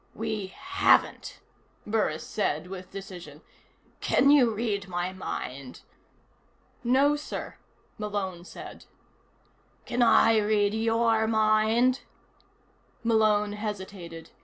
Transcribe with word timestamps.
"We 0.15 0.47
haven't," 0.47 1.41
Burris 1.85 2.25
said 2.25 2.65
with 2.65 2.89
decision. 2.89 3.43
"Can 3.99 4.31
you 4.31 4.51
read 4.51 4.87
my 4.87 5.13
mind?" 5.13 5.81
"No, 6.83 7.15
sir," 7.15 7.57
Malone 7.99 8.43
said. 8.43 8.85
"Can 9.85 10.01
I 10.01 10.37
read 10.39 10.73
your 10.73 11.27
mind?" 11.27 12.01
Malone 13.03 13.51
hesitated. 13.53 14.31